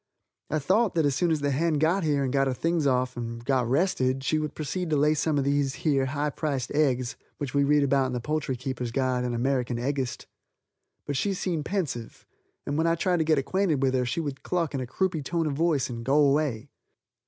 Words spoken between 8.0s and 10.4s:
in the Poultry Keepers' Guide and American Eggist.